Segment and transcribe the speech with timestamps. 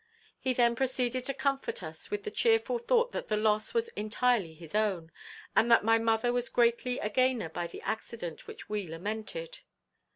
[0.39, 4.57] He then proceeded to comfort us with the chearful thought that the loss was entirely
[4.73, 5.11] our own,
[5.55, 9.59] and that my mother was greatly a gainer by the accident which we lamented.